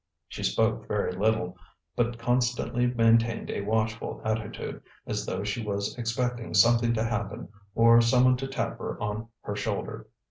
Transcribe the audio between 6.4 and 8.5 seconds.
something to happen or someone to